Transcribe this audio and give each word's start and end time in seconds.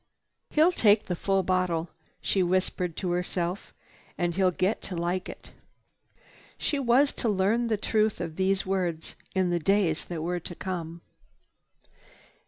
"He'll 0.49 0.71
take 0.71 1.03
the 1.05 1.15
full 1.15 1.43
bottle," 1.43 1.89
she 2.23 2.41
whispered 2.41 2.97
to 2.97 3.11
herself. 3.11 3.71
"And 4.17 4.33
he'll 4.33 4.49
get 4.49 4.81
to 4.81 4.95
like 4.95 5.29
it." 5.29 5.51
She 6.57 6.79
was 6.79 7.13
to 7.13 7.29
learn 7.29 7.67
the 7.67 7.77
truth 7.77 8.19
of 8.19 8.35
these 8.35 8.65
words 8.65 9.15
in 9.35 9.55
days 9.59 10.03
that 10.05 10.23
were 10.23 10.39
to 10.39 10.55
come. 10.55 11.01